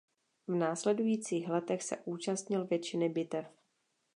V 0.47 0.55
následujících 0.55 1.49
letech 1.49 1.83
se 1.83 1.97
účastnil 2.05 2.65
většiny 2.65 3.09
bitev. 3.09 3.45